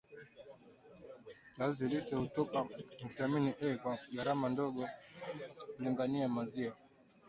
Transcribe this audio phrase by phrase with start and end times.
[1.55, 2.67] kiazi lishe hutupa
[3.07, 4.87] vitamini A kwa gharama ndogo
[5.75, 6.75] kulinganisha maziwa